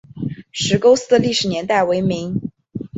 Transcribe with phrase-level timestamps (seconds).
[0.51, 2.41] 石沟寺的历史年代为明。